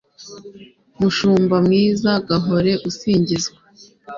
mushumba 0.99 1.55
mwiza, 1.65 2.09
gahore 2.29 2.71
usingizwa 2.89 3.57